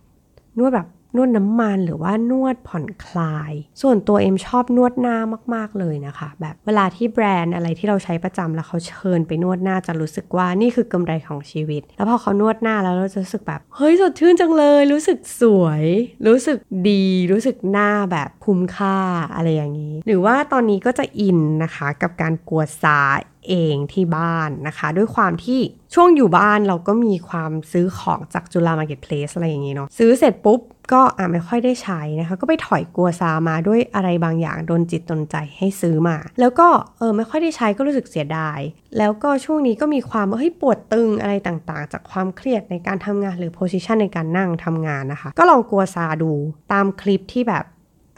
[0.58, 5.16] นวดแบบ นวดน้ำมันหรือว่านวดผ่อนคลาย ส่วนตัวเอ็มชอบนวดหน้า
[5.54, 15.84] มาก ๆ เลยนะคะ แบบเวลาที่แบรนด์อะไรที่เราใช้ประจำแล้วเขาเชิญไปนวดหน้าจะรู้สึกว่านี่คือกำไรของชีวิต แล้วพอเขานวดหน้าแล้วเราจะรู้สึกแบบ เฮ้ยสดชื่นจังเลย รู้สึกสวย
[16.26, 18.98] รู้สึกดี รู้สึกหน้าแบบคุ้มค่า
[19.34, 23.00] อะไรอย่างนี้ หรือว่าตอนนี้ก็จะอินนะคะกับการกัวซา
[23.48, 25.60] เองที่บ้านนะคะ ด้วยความที่
[25.94, 30.60] ช่วงอยู่บ้านเราก็มีความซื้อของจากจุฬา Marketplace อะไรอย่างนี้เนาะซื้อเสร็จปุ๊บ
[30.92, 38.58] ก็อ่าไม่ค่อยได้ใช้นะคะ ก็ไปถอยกัวซามาด้วยอะไรบางอย่างดลจิตดลใจให้ซื้อมา แล้วก็เออไม่ค่อยได้ใช้ก็รู้สึกเสียดาย
[38.98, 46.32] แล้วก็ช่วงนี้ก็มีความเฮ้ยปวดตึงอะไรต่างๆ จากความเครียดในการทำงานหรือ position ในการนั่งทำงานนะคะ ก็ลองกัวซาดู
[46.72, 47.64] ตามคลิปที่แบบ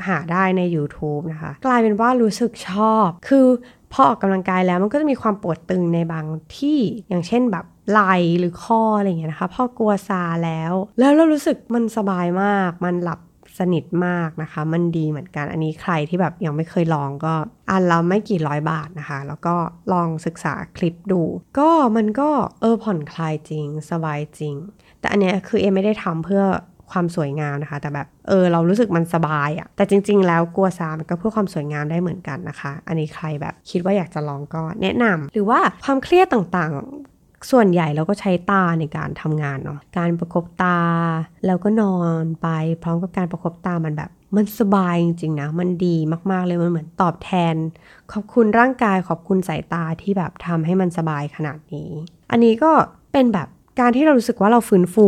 [0.09, 3.47] หาได้ใน YouTube นะคะ กลายเป็นว่ารู้สึกชอบ คือ
[3.93, 6.27] พอออกกำลังกายแล้วมันก็จะมีความปวดตึงในบาง
[6.57, 13.21] ที่อย่างเช่นแบบไหล่หรือข้ออะไรเงี้ยนะคะพอกลัวซาแล้ว แล้วเรารู้สึกมันสบายมาก มันหลับ
[13.59, 17.35] สนิทมากนะคะ มันดีเหมือนกันอันนี้ใครที่แบบยังไม่เคยลองก็
[17.71, 19.55] อันเราไม่กี่ร้อยบาทนะคะ แล้วก็
[19.93, 21.23] ลองศึกษาคลิปดู
[21.59, 24.55] ก็มันก็เออผ่อนคลายจริง สบายจริง
[25.01, 26.43] แต่อันเนี้ยคือเอไม่ได้ทำเพื่อ
[26.93, 40.81] ความสวยงามนะคะ แต่แบบเออเรารู้สึกมันสบายอะแต่จริง ๆ แล้วกลัวซามันก็เพื่อความสวยงามได้เหมือนกันนะคะ อันนี้ใครแบบคิดว่าอยากจะลองก็แนะนำหรือว่าความเครียดต่างๆส่วนใหญ่เราก็ใช้ตาในการทำงานเนาะ การประคบตา
[41.47, 42.49] แล้วก็นอนไป
[42.83, 45.97] พร้อมกับการประคบตามันแบบมันสบายจริงๆนะ มันดี
[46.31, 47.55] มากๆเลย มันเหมือนตอบแทน
[48.13, 51.91] ขอบคุณร่างกาย ขอบคุณสายตาที่แบบทำให้มันสบายขนาดนี้
[52.31, 52.71] อันนี้ก็
[53.13, 55.07] เป็นแบบ การที่เรารู้สึกว่าเราฟื้นฟู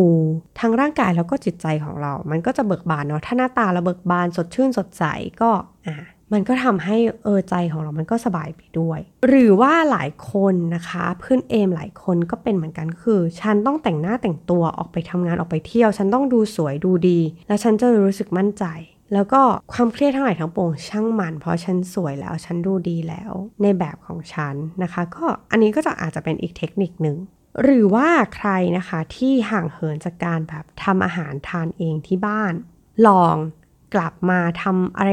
[0.60, 5.04] ทั้งร่างกายแล้วก็จิตใจของเรา มันก็จะเบิกบานเนาะถ้าหน้าตาเราเบิกบานสดชื่นสดใส
[5.40, 5.50] ก็
[5.86, 5.96] อะ
[6.32, 18.64] มันก็ทำให้เออใจของเรามันก็สบายไปด้วย หรือว่าหลายคนนะคะเพื่อนเอมหลายคนก็เป็นเหมือนกันคือ ฉันต้องแต่งหน้าแต่งตัวออกไปทำงานออกไปเที่ยว ฉันต้องดูสวยดูดี แล้วฉันจะรู้สึกมั่นใจ
[19.14, 19.40] แล้วก็
[19.72, 27.16] ความเครียดทั้งหลายทั้งปวงช่างมัน เพราะฉันสวยแล้วฉันดูดีแล้ว ในแบบของฉันนะคะ ก็อันนี้ก็จะอาจจะเป็นอีกเทคนิคหนึ่ง
[27.62, 32.52] หรือว่าใครนะคะที่ห่างเหินจากการแบบทำอาหารทานเองที่บ้าน
[33.06, 33.36] ลอง
[33.94, 35.10] กลับมาทำอะไร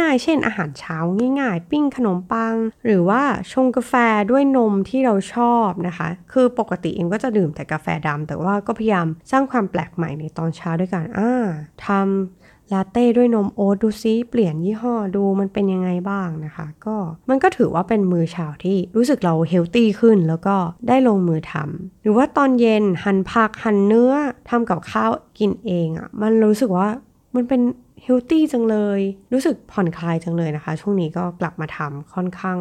[0.00, 0.96] ง่าย ๆ เช่นอาหารเช้า
[1.40, 3.22] ง่าย ๆ ปิ้งขนมปัง หรือว่า
[3.52, 3.92] ชงกาแฟ
[4.30, 11.44] ด้วยนมที่เราชอบนะคะ คือปกติเองก็จะดื่มแต่กาแฟดำแต่ว่าก็พยายามสร้างความแปลกใหม่ในตอนเช้าด้วยกันอ่า
[11.86, 12.37] ทำ
[12.72, 16.96] ลาเต้ด้วยนมโอ๊ตดูซิเปลี่ยนยี่ห้อดูมันเป็นยังไงบ้างนะคะ ก็
[17.28, 20.56] มันก็ถือว่าเป็นมื้อเช้าที่รู้สึกเรา healthy ขึ้นแล้วก็
[20.88, 24.12] ได้ลงมือทำหรือว่าตอนเย็นหั่นผักหั่นเนื้อ
[24.48, 26.88] ทำกับข้าวกินเองอะ่ะมันรู้สึกว่า
[27.34, 27.60] มันเป็น
[28.02, 29.00] healthy จังเลย
[29.32, 32.58] รู้สึกผ่อนคลายจังเลยนะคะ ช่วงนี้ก็กลับมาทำค่อนข้าง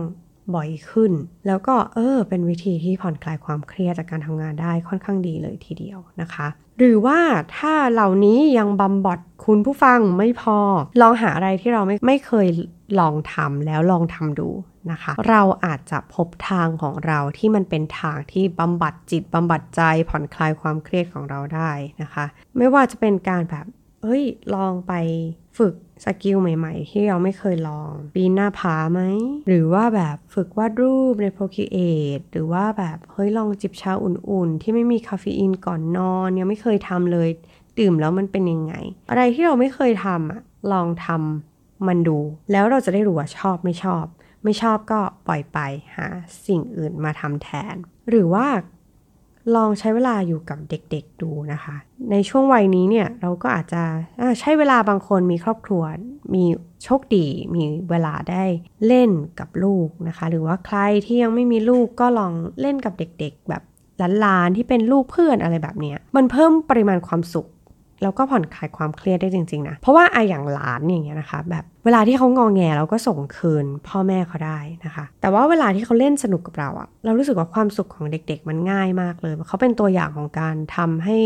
[0.55, 1.11] บ่อยขึ้น
[1.47, 7.19] แล้วก็เออ เป็นวิธีที่ผ่อนคลายความเครียดจากการทำงานได้ค่อนข้างดีเลยทีเดียวนะคะ หรือว่า
[7.57, 10.57] ถ้าเหล่านี้ยังบำบัดคุณผู้ฟังไม่พอ
[11.01, 12.47] ลองหาอะไรที่เราไม่ไม่เคย
[12.99, 14.49] ลองทำแล้วลองทำดู
[14.91, 22.25] นะคะ เราอาจจะพบทางของเราที่มันเป็นทางที่บำบัดจิตบำบัดใจผ่อนคลายความเครียดของเราได้นะคะ
[22.57, 23.65] ไม่ว่าจะเป็นการแบบ
[24.01, 24.23] เอ้ย
[24.55, 24.93] ลองไป
[25.57, 25.73] ฝึก
[26.05, 29.01] skill ใหม่ๆ ที่เราไม่เคยลอง ปีนหน้าผาไหม
[29.47, 37.29] หรือว่าแบบฝึกวาดรูปใน Procreate หรือว่าแบบเฮ้ยลองจิบชาอุ่นๆ ที่ไม่มีคาเฟอีนก่อนนอนยังไม่เคยทำเลย
[37.79, 38.73] ดื่มแล้วมันเป็นยังไง
[39.09, 42.17] อะไรที่เราไม่เคยทำอะลองทำมันดู
[42.51, 44.05] แล้วเราจะได้รู้ว่าชอบไม่ชอบ
[44.43, 45.59] ไม่ชอบก็ปล่อยไป
[45.95, 46.07] หา
[46.45, 47.75] สิ่งอื่นมาทำแทน
[48.09, 48.45] หรือว่า
[49.55, 51.75] ลองใช้เวลาอยู่กับเด็กๆดูนะคะ
[52.11, 53.83] ในช่วงวัยนี้เนี่ยเราก็อาจจะ
[54.39, 55.83] ใช้เวลาบางคนมีครอบครัว
[56.35, 56.45] มี
[56.83, 58.43] โชคดี มีเวลาได้
[58.87, 63.63] เล่นกับลูกนะคะ หรือว่าใครที่ยังไม่มีลูกก็ลองเล่นกับเด็กๆ แบบ
[64.19, 67.47] หลานๆที่เป็นลูกเพื่อนอะไรแบบนี้มันเพิ่มปริมาณความสุข
[68.01, 81.17] แล้วก็ผ่อนคลายความเครียดได้จริง ๆ นะ เพราะว่าไออย่างหลานอย่างเงี้ยนะคะ แบบเวลาที่เขางองแงเราก็ส่งคืนพ่อแม่เขาได้นะคะ แต่ว่าเวลาที่เขาเล่นสนุกกับเราอะเรารู้สึกว่าความสุขของเด็ก ๆ มันง่ายมากเลยเขาเป็นตัวอย่างของการทำให้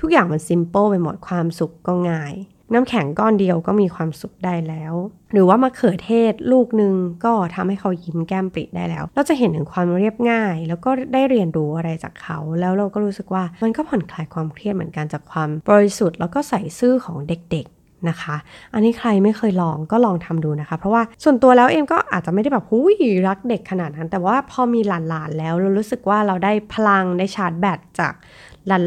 [0.00, 2.32] ทุกอย่างมันซิมเปิลไปหมดความสุขก็ง่าย
[2.72, 4.94] น้ำแข็งก้อนเดียวก็มีความสุขได้แล้ว
[5.32, 17.66] หรือว่ามะเขือเทศลูกหนึ่งก็ทำให้เขายิ้มแก้มปริได้แล้ว เราจะเห็นถึงความเรียบง่าย แล้วก็ได้เรียนรู้อะไรจากเขา แล้วเราก็รู้สึกว่ามันก็ผ่อนคลายความเครียดเหมือนกันจากความบริสุทธิ์แล้วก็ใส่ซื่อของเด็ก
[18.08, 18.36] นะคะ
[18.74, 28.12] อันนี้ใครไม่เคยลองก็ลองทำดูนะคะ เพราะว่าส่วนตัวแล้วเอ็มก็อาจจะไม่ได้แบบหุยรักเด็กขนาดนั้น แต่ว่าพอมีหลานๆแล้วเรารู้สึกว่าเราได้พลังได้ชาร์จแบตจาก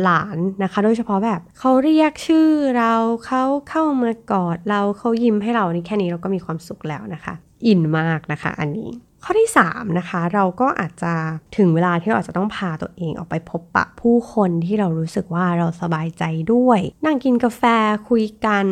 [0.03, 2.93] หลานๆนะคะ โดยเฉพาะแบบเขาเรียกชื่อเรา
[3.25, 7.33] เขาเข้ามากอดเราเขายิ้มให้เรานี่แค่นี้เราก็มีความสุขแล้วนะคะ
[7.65, 8.89] อินมากนะคะ อันนี้
[9.23, 11.13] ข้อที่ 3 นะคะ เราก็อาจจะ
[11.57, 17.63] ถึงเวลาที่เราจะต้องพาตัวเองออกไปพบปะผู้คนที่เรารู้สึกว่าเราสบายใจด้วย นั่งกินกาแฟ
[18.09, 18.65] คุยกัน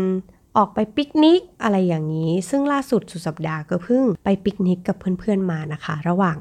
[0.58, 6.38] ออกไปปิกนิกอะไรอย่างนี้ ซึ่งล่าสุดสุดสัปดาห์ก็เพิ่งไปปิกนิกกับเพื่อนๆมานะคะ ระหว่าง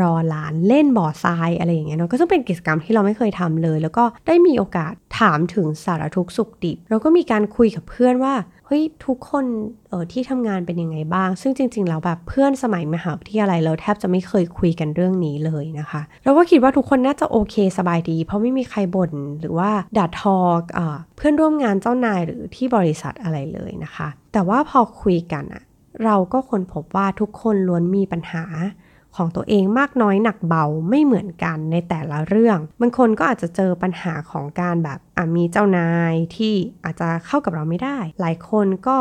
[0.00, 8.34] รอหลานเล่นบ่อทรายอะไรอย่างเงี้ยเนาะก็ต้องเป็นกิจกรรมที่เราไม่เคยทำเลย แล้วก็ได้มีโอกาสถามถึงสารทุกสุขดิบเราก็มีการคุยกับเพื่อนว่า
[8.66, 9.44] เฮ้ยทุกคน
[9.88, 20.36] เออที่ทำงานเป็นยังไงบ้าง ซึ่งจริงๆแล้วแบบเพื่อนสมัยมหาวิทยาลัยเราแทบจะไม่เคยคุยกันเรื่องนี้เลยนะคะเราก็คิดว่าทุกคนน่าจะโอเคสบายดี เพราะไม่มีใครบ่นหรือว่าด่าทอ
[20.74, 25.62] เออเพื่อนร่วมงานเจ้านายหรือที่บริษัทอะไรเลยนะคะ แต่ว่าพอคุยกันอะ
[26.04, 28.44] เราก็ค้นพบว่าทุกคนล้วนมีปัญหา
[29.16, 34.98] ของตัวเองมากน้อยหนักเบาไม่เหมือนกันในแต่ละเรื่อง บางคนก็อาจจะเจอปัญหาของการแบบ
[35.36, 38.98] มีเจ้านายที่อาจจะเข้ากับเราไม่ได้ หลายคนก็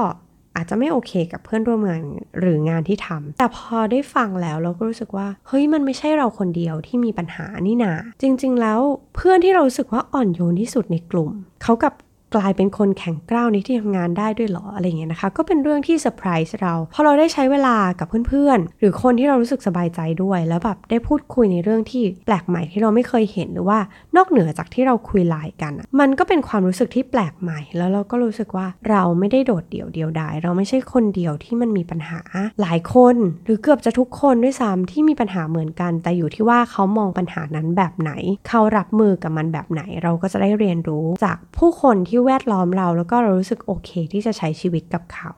[0.55, 2.01] อาจจะไม่โอเคกับเพื่อนร่วมงาน
[2.39, 8.79] หรืองานที่ทำแต่พอได้ฟังแล้วเราก็รู้สึกว่า เฮ้ยมันไม่ใช่เราคนเดียวที่มีปัญหานี่นาจริง ๆ แล้ว
[9.15, 11.31] เพื่อนที่เรารู้สึกว่าอ่อนโยนที่สุดในกลุ่ม
[11.63, 11.93] เขากับ
[12.35, 23.79] กลายเป็นคนแข็งกร้าวในที่ทำงานได้ด้วยหรออะไรเงี้ยนะคะ ก็เป็นเรื่องที่เซอร์ไพรส์เราพอเราได้ใช้เวลากับเพื่อนๆ หรือคนที่เรารู้สึกสบายใจด้วย แล้วแบบได้พูดคุยในเรื่องที่แปลกใหม่ที่เราไม่เคยเห็นหรือว่า
[24.15, 32.21] นอกเหนือจากที่เราคุยไลน์กัน มันก็เป็นความรู้สึกที่แปลกใหม่ แล้วเราก็รู้สึกว่าเราไม่ได้โดดเดี่ยวเดียวดายเราไม่ใช่คนเดียวที่มันมีปัญหา
[32.61, 38.11] หลายคน หรือเกือบจะทุกคนด้วยซ้ำที่มีปัญหาเหมือนกัน แต่อยู่ที่ว่าเขามองปัญหานั้นแบบไหน
[38.47, 45.31] เขารับมือกับมันแบบไหน เราก็จะได้เรียนรู้จากผู้คนที่แวดล้อมเรา แล้วก็เรารู้สึกโอเคที่จะใช้ชีวิตกับเขา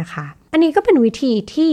[0.00, 1.72] นะคะ อันนี้ก็เป็นวิธีที่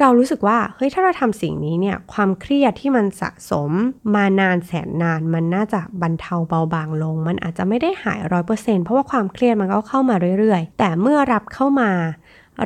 [0.00, 3.70] เรารู้สึกว่าเฮ้ยถ้าเราทำสิ่งนี้เนี่ยความเครียดที่มันสะสม
[4.14, 11.90] มานานแสนนาน มันน่าจะบรรเทาเบาบางลง มันอาจจะไม่ได้หายร้อยเปอร์เซ็นต์เพราะว่าความเครียดมันก็เข้ามาเรื่อยๆ แต่เมื่อรับเข้ามา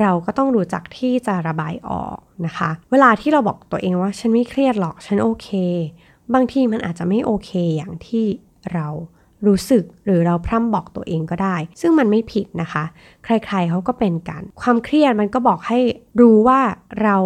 [0.00, 5.48] เราก็ต้องรู้จักที่จะระบายออกนะคะ เวลาที่เราบอกตัวเองว่าฉันไม่เครียดหรอกฉันโอเค
[6.34, 8.24] บางทีมันอาจจะไม่โอเคอย่างที่
[8.72, 8.88] เรา
[9.46, 12.85] รู้สึกหรือเราพร่ำบอกตัวเองก็ได้ ซึ่งมันไม่ผิดนะคะ
[13.24, 15.79] ใครๆเขาก็เป็นกัน ความเครียดมันก็บอกให้
[16.20, 16.61] รู้ว่า
[17.03, 17.16] เรา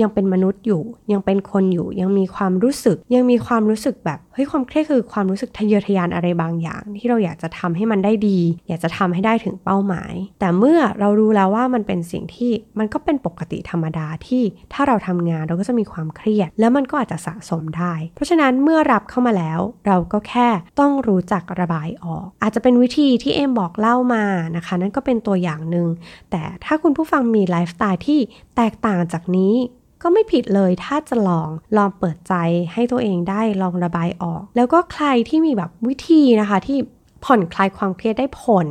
[0.00, 0.82] ยังเป็นมนุษย์อยู่
[1.12, 20.48] ยังเป็นคนอยู่ ยังมีความรู้สึก ยังมีความรู้สึกแบบเฮ้ยความเครียดคือความรู้สึกทะเยอทะยานอะไรบางอย่าง ที่เราอยากจะทำให้มันได้ดี อยากจะทำให้ได้ถึงเป้าหมาย แต่เมื่อเรารู้แล้วว่ามันเป็นสิ่งที่มันก็เป็นปกติธรรมดาที่ถ้าเราทำงานเราก็จะมีความเครียด แล้วมันก็อาจจะสะสมได้ เพราะฉะนั้นเมื่อรับเข้ามาแล้ว เราก็แค่
[20.80, 24.24] ต้องรู้จักระบายออก อาจจะเป็นวิธีที่เอ็มบอกเล่ามา
[24.56, 25.88] นะคะ นั่นก็เป็นตัวอย่างหนึ่ง
[26.30, 28.20] แต่ถ้าคุณผู้ฟังมีไลฟ์สไตล์ที่
[28.56, 29.54] แตกต่างจากนี้
[30.02, 32.34] ก็ไม่ผิดเลยถ้าจะลองลองเปิดใจ
[32.72, 36.78] ให้ตัวเองได้ลองระบายออก แล้วก็ใครที่มีแบบวิธีนะคะที่
[37.24, 38.66] ผ่อนคลายความเครียดได้ผล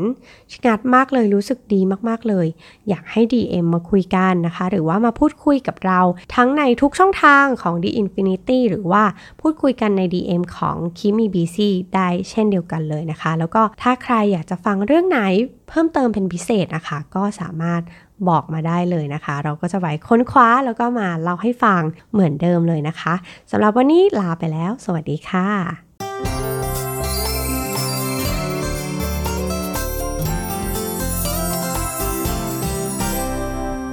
[0.66, 2.48] งัดมากเลยรู้สึกดีมากๆเลย
[2.90, 6.00] อยากให้ DM มาคุยกันนะคะ หรือว่ามาพูดคุยกับเรา
[6.36, 9.04] ทั้งในทุกช่องทางของ The Infinity หรือว่า
[9.42, 11.58] พูดคุยกันใน DM ของ Kimi BC
[11.96, 15.20] ได้เช่นเดียวกันเลยนะคะ แล้วก็ถ้าใครอยากจะฟังเรื่องไหน
[15.70, 17.82] เพิ่มเติมเป็นพิเศษนะคะ ก็สามารถ
[18.30, 21.82] บอกมาได้เลยนะคะ เราก็จะไว้ค้นคว้าแล้วก็มาเล่าให้ฟัง
[22.13, 23.13] เหมือนเดิมเลยนะคะ
[23.51, 25.85] สำหรับวันนี้ลาไปแล้ว สวัสดีค่ะ